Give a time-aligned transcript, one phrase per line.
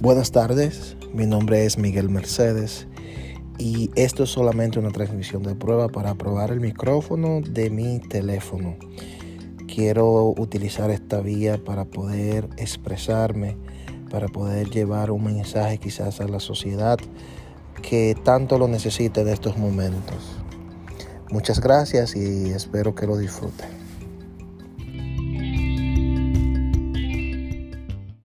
[0.00, 2.86] Buenas tardes, mi nombre es Miguel Mercedes
[3.58, 8.76] y esto es solamente una transmisión de prueba para probar el micrófono de mi teléfono.
[9.66, 13.56] Quiero utilizar esta vía para poder expresarme,
[14.08, 16.98] para poder llevar un mensaje quizás a la sociedad
[17.82, 20.36] que tanto lo necesita en estos momentos.
[21.32, 23.87] Muchas gracias y espero que lo disfruten.